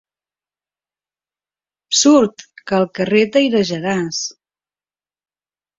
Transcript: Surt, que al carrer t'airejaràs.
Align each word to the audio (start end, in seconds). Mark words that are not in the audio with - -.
Surt, 1.99 2.47
que 2.67 2.79
al 2.81 2.89
carrer 3.01 3.23
t'airejaràs. 3.37 4.27